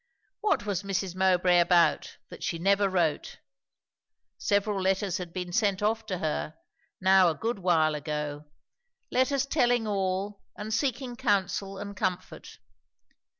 What 0.39 0.65
was 0.65 0.81
Mrs. 0.81 1.13
Mowbray 1.15 1.59
about, 1.59 2.17
that 2.29 2.41
she 2.41 2.57
never 2.57 2.89
wrote? 2.89 3.37
several 4.39 4.81
letters 4.81 5.19
had 5.19 5.31
been 5.31 5.53
sent 5.53 5.83
off 5.83 6.07
to 6.07 6.17
her, 6.17 6.55
now 6.99 7.29
a 7.29 7.35
good 7.37 7.59
while 7.59 7.93
ago; 7.93 8.45
letters 9.11 9.45
telling 9.45 9.85
all, 9.85 10.41
and 10.57 10.73
seeking 10.73 11.15
counsel 11.15 11.77
and 11.77 11.95
comfort. 11.95 12.57